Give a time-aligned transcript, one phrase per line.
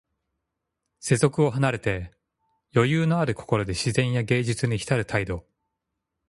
[0.99, 2.11] 世俗を離れて、
[2.75, 5.45] 余裕ある心で自然や芸術にひたる態度。